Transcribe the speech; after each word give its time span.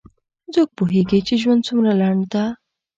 څوک 0.53 0.69
پوهیږي 0.77 1.19
چې 1.27 1.33
ژوند 1.41 1.61
څومره 1.67 1.91
لنډ 2.01 2.21
ده 2.33 2.43